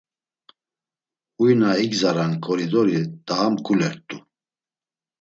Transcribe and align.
Huy 1.37 1.51
na 1.61 1.69
igzaran 1.85 2.31
ǩoridori 2.43 2.99
daa 3.27 3.47
mǩulert̆u. 3.51 4.17